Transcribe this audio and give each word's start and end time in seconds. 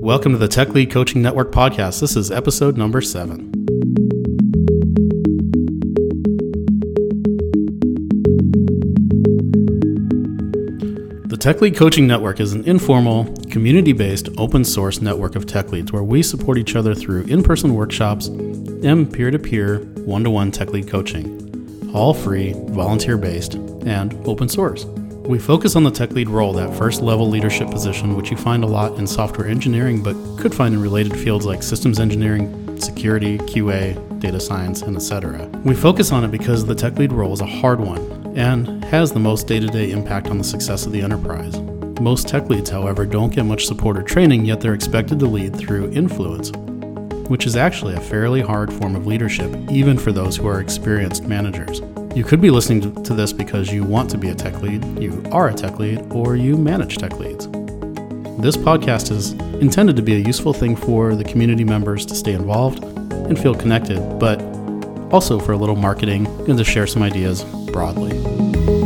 Welcome 0.00 0.32
to 0.32 0.38
the 0.38 0.46
Tech 0.48 0.68
Lead 0.68 0.92
Coaching 0.92 1.20
Network 1.20 1.50
podcast. 1.50 2.00
This 2.00 2.14
is 2.14 2.30
episode 2.30 2.76
number 2.76 3.00
seven. 3.00 3.50
The 11.26 11.36
Tech 11.40 11.60
Lead 11.60 11.76
Coaching 11.76 12.06
Network 12.06 12.38
is 12.38 12.52
an 12.52 12.64
informal, 12.64 13.24
community 13.50 13.92
based, 13.92 14.28
open 14.38 14.64
source 14.64 15.00
network 15.00 15.34
of 15.34 15.46
tech 15.46 15.72
leads 15.72 15.92
where 15.92 16.04
we 16.04 16.22
support 16.22 16.56
each 16.56 16.76
other 16.76 16.94
through 16.94 17.22
in 17.22 17.42
person 17.42 17.74
workshops 17.74 18.28
and 18.28 19.12
peer 19.12 19.32
to 19.32 19.40
peer, 19.40 19.80
one 20.04 20.22
to 20.22 20.30
one 20.30 20.52
tech 20.52 20.70
lead 20.70 20.86
coaching. 20.86 21.47
All 21.94 22.14
free, 22.14 22.52
volunteer 22.68 23.16
based, 23.16 23.54
and 23.54 24.14
open 24.26 24.48
source. 24.48 24.84
We 24.84 25.38
focus 25.38 25.76
on 25.76 25.84
the 25.84 25.90
tech 25.90 26.12
lead 26.12 26.28
role, 26.28 26.52
that 26.54 26.74
first 26.76 27.02
level 27.02 27.28
leadership 27.28 27.70
position, 27.70 28.16
which 28.16 28.30
you 28.30 28.36
find 28.36 28.64
a 28.64 28.66
lot 28.66 28.98
in 28.98 29.06
software 29.06 29.46
engineering, 29.46 30.02
but 30.02 30.14
could 30.38 30.54
find 30.54 30.74
in 30.74 30.80
related 30.80 31.18
fields 31.18 31.44
like 31.44 31.62
systems 31.62 32.00
engineering, 32.00 32.80
security, 32.80 33.38
QA, 33.38 34.20
data 34.20 34.40
science, 34.40 34.82
and 34.82 34.96
etc. 34.96 35.46
We 35.64 35.74
focus 35.74 36.12
on 36.12 36.24
it 36.24 36.30
because 36.30 36.64
the 36.64 36.74
tech 36.74 36.98
lead 36.98 37.12
role 37.12 37.32
is 37.32 37.40
a 37.40 37.46
hard 37.46 37.80
one 37.80 37.98
and 38.36 38.84
has 38.84 39.12
the 39.12 39.20
most 39.20 39.46
day 39.46 39.60
to 39.60 39.66
day 39.66 39.90
impact 39.90 40.28
on 40.28 40.38
the 40.38 40.44
success 40.44 40.86
of 40.86 40.92
the 40.92 41.02
enterprise. 41.02 41.58
Most 42.00 42.28
tech 42.28 42.48
leads, 42.48 42.70
however, 42.70 43.04
don't 43.04 43.34
get 43.34 43.44
much 43.44 43.66
support 43.66 43.98
or 43.98 44.02
training, 44.02 44.44
yet 44.44 44.60
they're 44.60 44.74
expected 44.74 45.18
to 45.18 45.26
lead 45.26 45.56
through 45.56 45.90
influence, 45.90 46.52
which 47.28 47.46
is 47.46 47.56
actually 47.56 47.94
a 47.94 48.00
fairly 48.00 48.40
hard 48.40 48.72
form 48.72 48.96
of 48.96 49.06
leadership, 49.06 49.54
even 49.70 49.96
for 49.96 50.12
those 50.12 50.36
who 50.36 50.46
are 50.46 50.60
experienced 50.60 51.24
managers. 51.24 51.80
You 52.16 52.24
could 52.24 52.40
be 52.40 52.50
listening 52.50 53.02
to 53.04 53.14
this 53.14 53.32
because 53.32 53.72
you 53.72 53.84
want 53.84 54.10
to 54.10 54.18
be 54.18 54.30
a 54.30 54.34
tech 54.34 54.60
lead, 54.62 54.84
you 55.00 55.22
are 55.30 55.48
a 55.48 55.54
tech 55.54 55.78
lead, 55.78 56.10
or 56.12 56.36
you 56.36 56.56
manage 56.56 56.96
tech 56.96 57.18
leads. 57.18 57.46
This 58.38 58.56
podcast 58.56 59.10
is 59.10 59.32
intended 59.60 59.96
to 59.96 60.02
be 60.02 60.14
a 60.14 60.18
useful 60.18 60.52
thing 60.52 60.74
for 60.74 61.14
the 61.14 61.24
community 61.24 61.64
members 61.64 62.06
to 62.06 62.14
stay 62.14 62.32
involved 62.32 62.82
and 62.84 63.38
feel 63.38 63.54
connected, 63.54 64.00
but 64.18 64.40
also 65.12 65.38
for 65.38 65.52
a 65.52 65.56
little 65.56 65.76
marketing 65.76 66.26
and 66.48 66.56
to 66.58 66.64
share 66.64 66.86
some 66.86 67.02
ideas 67.02 67.44
broadly. 67.72 68.77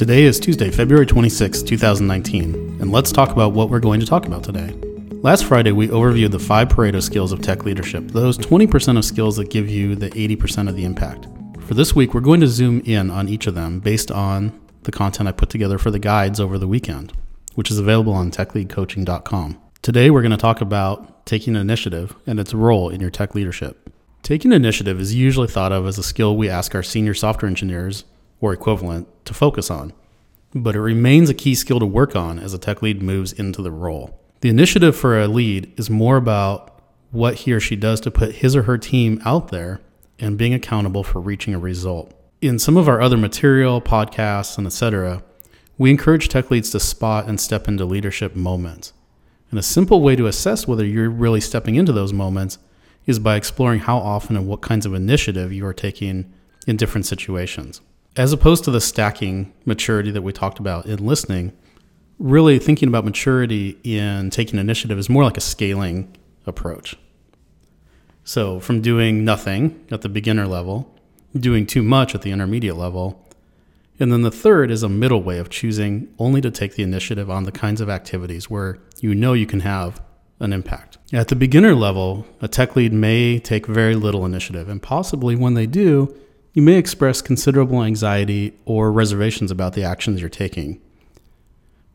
Today 0.00 0.22
is 0.22 0.40
Tuesday, 0.40 0.70
February 0.70 1.04
26, 1.04 1.62
2019, 1.62 2.54
and 2.80 2.90
let's 2.90 3.12
talk 3.12 3.32
about 3.32 3.52
what 3.52 3.68
we're 3.68 3.80
going 3.80 4.00
to 4.00 4.06
talk 4.06 4.24
about 4.24 4.42
today. 4.42 4.72
Last 5.20 5.44
Friday, 5.44 5.72
we 5.72 5.88
overviewed 5.88 6.30
the 6.30 6.38
five 6.38 6.68
Pareto 6.68 7.02
skills 7.02 7.32
of 7.32 7.42
tech 7.42 7.66
leadership, 7.66 8.08
those 8.08 8.38
20% 8.38 8.96
of 8.96 9.04
skills 9.04 9.36
that 9.36 9.50
give 9.50 9.68
you 9.68 9.94
the 9.94 10.08
80% 10.08 10.70
of 10.70 10.74
the 10.74 10.86
impact. 10.86 11.26
For 11.60 11.74
this 11.74 11.94
week, 11.94 12.14
we're 12.14 12.22
going 12.22 12.40
to 12.40 12.46
zoom 12.46 12.80
in 12.86 13.10
on 13.10 13.28
each 13.28 13.46
of 13.46 13.54
them 13.54 13.78
based 13.78 14.10
on 14.10 14.58
the 14.84 14.90
content 14.90 15.28
I 15.28 15.32
put 15.32 15.50
together 15.50 15.76
for 15.76 15.90
the 15.90 15.98
guides 15.98 16.40
over 16.40 16.56
the 16.56 16.66
weekend, 16.66 17.12
which 17.54 17.70
is 17.70 17.78
available 17.78 18.14
on 18.14 18.30
techleadcoaching.com. 18.30 19.60
Today, 19.82 20.08
we're 20.08 20.22
going 20.22 20.30
to 20.30 20.38
talk 20.38 20.62
about 20.62 21.26
taking 21.26 21.54
initiative 21.54 22.16
and 22.26 22.40
its 22.40 22.54
role 22.54 22.88
in 22.88 23.02
your 23.02 23.10
tech 23.10 23.34
leadership. 23.34 23.90
Taking 24.22 24.52
initiative 24.52 24.98
is 24.98 25.14
usually 25.14 25.48
thought 25.48 25.72
of 25.72 25.86
as 25.86 25.98
a 25.98 26.02
skill 26.02 26.38
we 26.38 26.48
ask 26.48 26.74
our 26.74 26.82
senior 26.82 27.12
software 27.12 27.50
engineers 27.50 28.04
or 28.40 28.52
equivalent 28.52 29.08
to 29.24 29.34
focus 29.34 29.70
on, 29.70 29.92
but 30.54 30.74
it 30.74 30.80
remains 30.80 31.30
a 31.30 31.34
key 31.34 31.54
skill 31.54 31.78
to 31.78 31.86
work 31.86 32.16
on 32.16 32.38
as 32.38 32.54
a 32.54 32.58
tech 32.58 32.82
lead 32.82 33.02
moves 33.02 33.32
into 33.32 33.62
the 33.62 33.70
role. 33.70 34.18
The 34.40 34.48
initiative 34.48 34.96
for 34.96 35.20
a 35.20 35.28
lead 35.28 35.72
is 35.78 35.90
more 35.90 36.16
about 36.16 36.80
what 37.10 37.34
he 37.34 37.52
or 37.52 37.60
she 37.60 37.76
does 37.76 38.00
to 38.02 38.10
put 38.10 38.36
his 38.36 38.56
or 38.56 38.62
her 38.62 38.78
team 38.78 39.20
out 39.24 39.48
there 39.48 39.80
and 40.18 40.38
being 40.38 40.54
accountable 40.54 41.04
for 41.04 41.20
reaching 41.20 41.54
a 41.54 41.58
result. 41.58 42.14
In 42.40 42.58
some 42.58 42.76
of 42.76 42.88
our 42.88 43.00
other 43.00 43.16
material, 43.16 43.80
podcasts, 43.80 44.56
and 44.56 44.66
etc., 44.66 45.22
we 45.76 45.90
encourage 45.90 46.28
tech 46.28 46.50
leads 46.50 46.70
to 46.70 46.80
spot 46.80 47.26
and 47.26 47.40
step 47.40 47.68
into 47.68 47.84
leadership 47.84 48.36
moments. 48.36 48.92
And 49.50 49.58
a 49.58 49.62
simple 49.62 50.00
way 50.00 50.14
to 50.16 50.26
assess 50.26 50.66
whether 50.68 50.84
you're 50.84 51.10
really 51.10 51.40
stepping 51.40 51.74
into 51.74 51.92
those 51.92 52.12
moments 52.12 52.58
is 53.06 53.18
by 53.18 53.36
exploring 53.36 53.80
how 53.80 53.98
often 53.98 54.36
and 54.36 54.46
what 54.46 54.60
kinds 54.60 54.86
of 54.86 54.94
initiative 54.94 55.52
you 55.52 55.66
are 55.66 55.74
taking 55.74 56.32
in 56.66 56.76
different 56.76 57.06
situations. 57.06 57.80
As 58.16 58.32
opposed 58.32 58.64
to 58.64 58.70
the 58.70 58.80
stacking 58.80 59.52
maturity 59.64 60.10
that 60.10 60.22
we 60.22 60.32
talked 60.32 60.58
about 60.58 60.86
in 60.86 61.06
listening, 61.06 61.52
really 62.18 62.58
thinking 62.58 62.88
about 62.88 63.04
maturity 63.04 63.78
in 63.84 64.30
taking 64.30 64.58
initiative 64.58 64.98
is 64.98 65.08
more 65.08 65.24
like 65.24 65.36
a 65.36 65.40
scaling 65.40 66.16
approach. 66.46 66.96
So, 68.24 68.60
from 68.60 68.82
doing 68.82 69.24
nothing 69.24 69.86
at 69.90 70.02
the 70.02 70.08
beginner 70.08 70.46
level, 70.46 70.94
doing 71.36 71.66
too 71.66 71.82
much 71.82 72.14
at 72.14 72.22
the 72.22 72.32
intermediate 72.32 72.76
level, 72.76 73.26
and 73.98 74.12
then 74.12 74.22
the 74.22 74.30
third 74.30 74.70
is 74.70 74.82
a 74.82 74.88
middle 74.88 75.22
way 75.22 75.38
of 75.38 75.50
choosing 75.50 76.12
only 76.18 76.40
to 76.40 76.50
take 76.50 76.74
the 76.74 76.82
initiative 76.82 77.30
on 77.30 77.44
the 77.44 77.52
kinds 77.52 77.80
of 77.80 77.88
activities 77.88 78.50
where 78.50 78.78
you 79.00 79.14
know 79.14 79.34
you 79.34 79.46
can 79.46 79.60
have 79.60 80.02
an 80.40 80.52
impact. 80.52 80.98
At 81.12 81.28
the 81.28 81.36
beginner 81.36 81.74
level, 81.74 82.26
a 82.40 82.48
tech 82.48 82.76
lead 82.76 82.92
may 82.92 83.38
take 83.38 83.66
very 83.66 83.94
little 83.94 84.24
initiative, 84.24 84.68
and 84.68 84.82
possibly 84.82 85.36
when 85.36 85.54
they 85.54 85.66
do, 85.66 86.14
you 86.52 86.62
may 86.62 86.76
express 86.76 87.22
considerable 87.22 87.82
anxiety 87.82 88.54
or 88.64 88.90
reservations 88.90 89.50
about 89.50 89.74
the 89.74 89.84
actions 89.84 90.20
you're 90.20 90.28
taking 90.28 90.80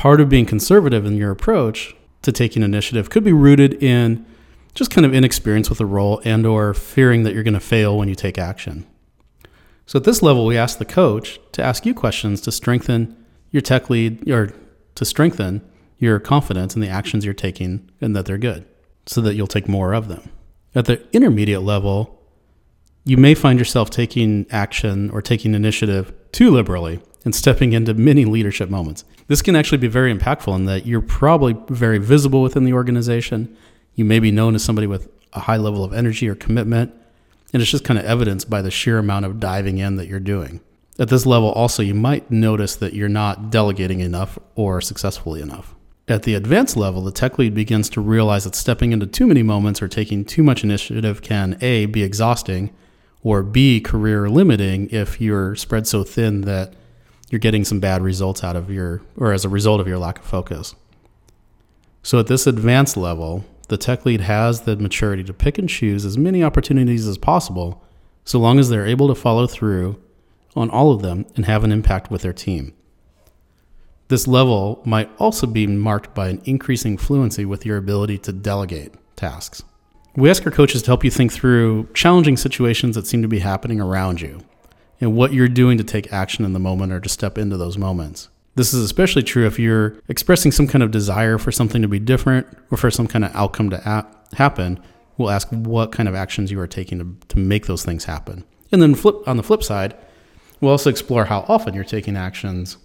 part 0.00 0.18
of 0.18 0.30
being 0.30 0.46
conservative 0.46 1.04
in 1.04 1.18
your 1.18 1.30
approach 1.30 1.94
to 2.22 2.32
taking 2.32 2.62
initiative 2.62 3.10
could 3.10 3.22
be 3.22 3.34
rooted 3.34 3.74
in 3.82 4.24
just 4.74 4.90
kind 4.90 5.04
of 5.04 5.12
inexperience 5.12 5.68
with 5.68 5.76
the 5.76 5.84
role 5.84 6.22
and 6.24 6.46
or 6.46 6.72
fearing 6.72 7.22
that 7.22 7.34
you're 7.34 7.42
going 7.42 7.52
to 7.52 7.60
fail 7.60 7.98
when 7.98 8.08
you 8.08 8.14
take 8.14 8.38
action. 8.38 8.86
So 9.84 9.98
at 9.98 10.04
this 10.04 10.22
level, 10.22 10.46
we 10.46 10.56
ask 10.56 10.78
the 10.78 10.86
coach 10.86 11.38
to 11.52 11.62
ask 11.62 11.84
you 11.84 11.92
questions 11.92 12.40
to 12.42 12.52
strengthen 12.52 13.14
your 13.50 13.60
tech 13.60 13.90
lead 13.90 14.26
or 14.30 14.54
to 14.94 15.04
strengthen 15.04 15.60
your 15.98 16.18
confidence 16.18 16.74
in 16.74 16.80
the 16.80 16.88
actions 16.88 17.26
you're 17.26 17.34
taking 17.34 17.90
and 18.00 18.16
that 18.16 18.24
they're 18.24 18.38
good 18.38 18.64
so 19.04 19.20
that 19.20 19.34
you'll 19.34 19.46
take 19.46 19.68
more 19.68 19.92
of 19.92 20.08
them. 20.08 20.30
At 20.74 20.86
the 20.86 21.06
intermediate 21.14 21.60
level, 21.60 22.19
you 23.04 23.16
may 23.16 23.34
find 23.34 23.58
yourself 23.58 23.90
taking 23.90 24.46
action 24.50 25.10
or 25.10 25.22
taking 25.22 25.54
initiative 25.54 26.12
too 26.32 26.50
liberally 26.50 27.00
and 27.24 27.34
stepping 27.34 27.72
into 27.72 27.94
many 27.94 28.24
leadership 28.24 28.70
moments. 28.70 29.04
This 29.26 29.42
can 29.42 29.56
actually 29.56 29.78
be 29.78 29.88
very 29.88 30.14
impactful 30.14 30.54
in 30.54 30.64
that 30.66 30.86
you're 30.86 31.00
probably 31.00 31.56
very 31.68 31.98
visible 31.98 32.42
within 32.42 32.64
the 32.64 32.72
organization. 32.72 33.56
You 33.94 34.04
may 34.04 34.18
be 34.18 34.30
known 34.30 34.54
as 34.54 34.64
somebody 34.64 34.86
with 34.86 35.08
a 35.32 35.40
high 35.40 35.56
level 35.56 35.84
of 35.84 35.92
energy 35.92 36.28
or 36.28 36.34
commitment, 36.34 36.92
and 37.52 37.62
it's 37.62 37.70
just 37.70 37.84
kind 37.84 37.98
of 37.98 38.04
evidenced 38.04 38.50
by 38.50 38.62
the 38.62 38.70
sheer 38.70 38.98
amount 38.98 39.26
of 39.26 39.40
diving 39.40 39.78
in 39.78 39.96
that 39.96 40.08
you're 40.08 40.20
doing. 40.20 40.60
At 40.98 41.08
this 41.08 41.24
level, 41.24 41.50
also, 41.52 41.82
you 41.82 41.94
might 41.94 42.30
notice 42.30 42.76
that 42.76 42.92
you're 42.92 43.08
not 43.08 43.50
delegating 43.50 44.00
enough 44.00 44.38
or 44.54 44.80
successfully 44.80 45.40
enough. 45.40 45.74
At 46.08 46.24
the 46.24 46.34
advanced 46.34 46.76
level, 46.76 47.02
the 47.02 47.12
tech 47.12 47.38
lead 47.38 47.54
begins 47.54 47.88
to 47.90 48.00
realize 48.00 48.44
that 48.44 48.54
stepping 48.54 48.92
into 48.92 49.06
too 49.06 49.26
many 49.26 49.42
moments 49.42 49.80
or 49.80 49.88
taking 49.88 50.24
too 50.24 50.42
much 50.42 50.64
initiative 50.64 51.22
can 51.22 51.56
A, 51.60 51.86
be 51.86 52.02
exhausting, 52.02 52.70
or 53.22 53.42
B, 53.42 53.80
career 53.80 54.28
limiting 54.28 54.88
if 54.90 55.20
you're 55.20 55.54
spread 55.56 55.86
so 55.86 56.04
thin 56.04 56.42
that 56.42 56.74
you're 57.30 57.38
getting 57.38 57.64
some 57.64 57.80
bad 57.80 58.02
results 58.02 58.42
out 58.42 58.56
of 58.56 58.70
your, 58.70 59.02
or 59.16 59.32
as 59.32 59.44
a 59.44 59.48
result 59.48 59.80
of 59.80 59.86
your 59.86 59.98
lack 59.98 60.18
of 60.18 60.24
focus. 60.24 60.74
So 62.02 62.18
at 62.18 62.26
this 62.26 62.46
advanced 62.46 62.96
level, 62.96 63.44
the 63.68 63.76
tech 63.76 64.04
lead 64.04 64.22
has 64.22 64.62
the 64.62 64.76
maturity 64.76 65.22
to 65.24 65.32
pick 65.32 65.58
and 65.58 65.68
choose 65.68 66.04
as 66.04 66.18
many 66.18 66.42
opportunities 66.42 67.06
as 67.06 67.18
possible, 67.18 67.84
so 68.24 68.38
long 68.38 68.58
as 68.58 68.68
they're 68.68 68.86
able 68.86 69.08
to 69.08 69.14
follow 69.14 69.46
through 69.46 70.00
on 70.56 70.70
all 70.70 70.92
of 70.92 71.02
them 71.02 71.26
and 71.36 71.44
have 71.46 71.62
an 71.62 71.70
impact 71.70 72.10
with 72.10 72.22
their 72.22 72.32
team. 72.32 72.72
This 74.08 74.26
level 74.26 74.82
might 74.84 75.08
also 75.20 75.46
be 75.46 75.68
marked 75.68 76.14
by 76.14 76.30
an 76.30 76.42
increasing 76.44 76.96
fluency 76.96 77.44
with 77.44 77.64
your 77.64 77.76
ability 77.76 78.18
to 78.18 78.32
delegate 78.32 78.94
tasks. 79.14 79.62
We 80.16 80.28
ask 80.28 80.44
our 80.44 80.52
coaches 80.52 80.82
to 80.82 80.86
help 80.88 81.04
you 81.04 81.10
think 81.10 81.32
through 81.32 81.88
challenging 81.94 82.36
situations 82.36 82.96
that 82.96 83.06
seem 83.06 83.22
to 83.22 83.28
be 83.28 83.38
happening 83.38 83.80
around 83.80 84.20
you 84.20 84.40
and 85.00 85.14
what 85.14 85.32
you're 85.32 85.48
doing 85.48 85.78
to 85.78 85.84
take 85.84 86.12
action 86.12 86.44
in 86.44 86.52
the 86.52 86.58
moment 86.58 86.92
or 86.92 87.00
to 87.00 87.08
step 87.08 87.38
into 87.38 87.56
those 87.56 87.78
moments. 87.78 88.28
This 88.56 88.74
is 88.74 88.82
especially 88.82 89.22
true 89.22 89.46
if 89.46 89.58
you're 89.58 89.96
expressing 90.08 90.50
some 90.50 90.66
kind 90.66 90.82
of 90.82 90.90
desire 90.90 91.38
for 91.38 91.52
something 91.52 91.80
to 91.80 91.88
be 91.88 92.00
different 92.00 92.46
or 92.70 92.76
for 92.76 92.90
some 92.90 93.06
kind 93.06 93.24
of 93.24 93.34
outcome 93.36 93.70
to 93.70 94.06
happen. 94.34 94.80
We'll 95.16 95.30
ask 95.30 95.48
what 95.50 95.92
kind 95.92 96.08
of 96.08 96.16
actions 96.16 96.50
you 96.50 96.58
are 96.58 96.66
taking 96.66 96.98
to, 96.98 97.26
to 97.28 97.38
make 97.38 97.66
those 97.66 97.84
things 97.84 98.04
happen. 98.04 98.44
And 98.72 98.82
then 98.82 98.96
flip 98.96 99.16
on 99.28 99.36
the 99.36 99.42
flip 99.44 99.62
side, 99.62 99.96
we'll 100.60 100.72
also 100.72 100.90
explore 100.90 101.26
how 101.26 101.44
often 101.46 101.74
you're 101.74 101.84
taking 101.84 102.16
actions 102.16 102.78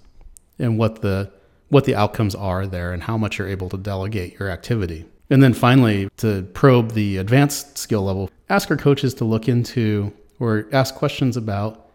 and 0.59 0.77
what 0.77 1.01
the 1.01 1.31
what 1.69 1.85
the 1.85 1.95
outcomes 1.95 2.35
are 2.35 2.67
there 2.67 2.93
and 2.93 3.03
how 3.03 3.17
much 3.17 3.39
you're 3.39 3.47
able 3.47 3.69
to 3.69 3.77
delegate 3.77 4.39
your 4.39 4.51
activity. 4.51 5.05
And 5.29 5.41
then 5.41 5.53
finally, 5.53 6.09
to 6.17 6.43
probe 6.53 6.91
the 6.91 7.17
advanced 7.17 7.77
skill 7.77 8.03
level, 8.03 8.29
ask 8.49 8.69
our 8.69 8.77
coaches 8.77 9.13
to 9.15 9.25
look 9.25 9.47
into 9.47 10.13
or 10.39 10.67
ask 10.71 10.95
questions 10.95 11.35
about 11.37 11.89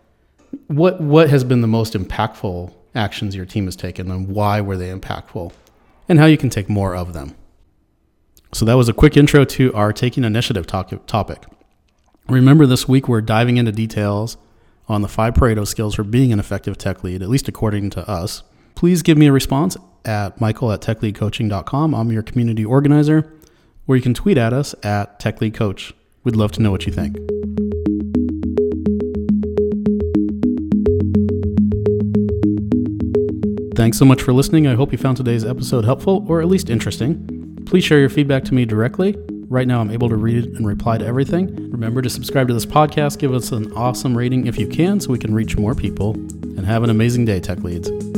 what 0.67 1.01
what 1.01 1.31
has 1.31 1.45
been 1.45 1.61
the 1.61 1.69
most 1.69 1.95
impactful 1.95 2.73
actions 2.95 3.37
your 3.37 3.47
team 3.47 3.67
has 3.67 3.77
taken 3.77 4.11
and 4.11 4.29
why 4.29 4.61
were 4.61 4.77
they 4.77 4.89
impactful 4.89 5.53
and 6.09 6.19
how 6.19 6.27
you 6.27 6.37
can 6.37 6.51
take 6.51 6.69
more 6.69 6.97
of 6.97 7.13
them. 7.13 7.37
So 8.53 8.65
that 8.65 8.75
was 8.75 8.89
a 8.89 8.93
quick 8.93 9.17
intro 9.17 9.45
to 9.45 9.73
our 9.75 9.93
taking 9.93 10.25
initiative 10.25 10.67
topic. 10.67 11.45
Remember, 12.29 12.67
this 12.67 12.89
week 12.89 13.07
we're 13.07 13.21
diving 13.21 13.59
into 13.59 13.71
details 13.71 14.37
on 14.89 15.03
the 15.03 15.09
five 15.09 15.35
Pareto 15.35 15.65
skills 15.65 15.95
for 15.95 16.03
being 16.03 16.33
an 16.33 16.41
effective 16.41 16.77
tech 16.77 17.05
lead, 17.05 17.23
at 17.23 17.29
least 17.29 17.47
according 17.47 17.91
to 17.91 18.09
us. 18.11 18.43
Please 18.75 19.03
give 19.03 19.17
me 19.17 19.29
a 19.29 19.33
response 19.33 19.77
at 20.05 20.41
michael 20.41 20.73
at 20.73 20.81
techleadcoaching.com. 20.81 21.95
I'm 21.95 22.13
your 22.13 22.23
community 22.23 22.65
organizer, 22.65 23.33
or 23.87 23.97
you 23.97 24.03
can 24.03 24.15
tweet 24.15 24.39
at 24.39 24.53
us 24.53 24.75
at 24.83 25.19
techleadcoach. 25.21 25.93
We'd 26.25 26.37
love 26.37 26.53
to 26.53 26.63
know 26.63 26.71
what 26.71 26.87
you 26.87 26.93
think. 26.93 27.17
Thanks 33.77 33.97
so 33.97 34.05
much 34.05 34.21
for 34.21 34.35
listening. 34.35 34.67
I 34.67 34.75
hope 34.75 34.93
you 34.93 34.99
found 34.99 35.17
today's 35.17 35.45
episode 35.45 35.87
helpful 35.87 36.27
or 36.29 36.43
at 36.43 36.49
least 36.49 36.69
interesting. 36.69 37.57
Please 37.65 37.83
share 37.83 37.99
your 37.99 38.11
feedback 38.11 38.45
to 38.45 38.55
me 38.55 38.67
directly. 38.67 39.17
Right 39.49 39.67
now, 39.67 39.81
I'm 39.81 39.91
able 39.91 40.11
to 40.11 40.17
read 40.17 40.45
it 40.45 40.53
and 40.55 40.67
reply 40.67 40.99
to 40.99 41.07
everything. 41.07 41.71
Remember 41.71 42.03
to 42.03 42.11
subscribe 42.11 42.47
to 42.49 42.55
this 42.55 42.67
podcast, 42.67 43.19
give 43.19 43.33
us 43.33 43.53
an 43.53 43.73
awesome 43.73 44.17
rating 44.17 44.47
if 44.47 44.59
you 44.59 44.69
can, 44.69 45.01
so 45.01 45.11
we 45.11 45.19
can 45.19 45.35
reach 45.35 45.57
more 45.57 45.75
people. 45.75 46.13
And 46.13 46.67
have 46.67 46.83
an 46.83 46.91
amazing 46.91 47.25
day, 47.25 47.41
Tech 47.41 47.61
Leads. 47.61 48.10